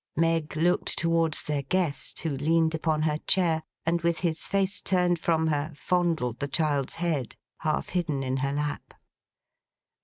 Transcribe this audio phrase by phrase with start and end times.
[0.15, 5.19] Meg looked towards their guest, who leaned upon her chair, and with his face turned
[5.19, 8.95] from her, fondled the child's head, half hidden in her lap.